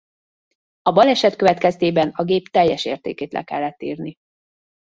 A 0.81 0.91
baleset 0.91 1.35
következtében 1.35 2.09
a 2.15 2.23
gép 2.23 2.47
teljes 2.49 2.85
értékét 2.85 3.31
le 3.33 3.43
kellett 3.43 3.81
írni. 3.81 4.15